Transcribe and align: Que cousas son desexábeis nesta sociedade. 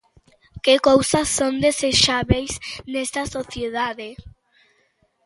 Que 0.63 0.75
cousas 0.87 1.27
son 1.37 1.53
desexábeis 1.65 2.51
nesta 2.91 3.21
sociedade. 3.35 4.09